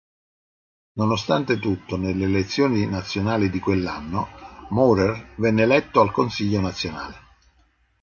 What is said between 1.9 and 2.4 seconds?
nelle